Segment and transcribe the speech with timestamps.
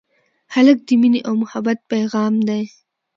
[0.53, 2.63] هلک د مینې او محبت پېغام دی.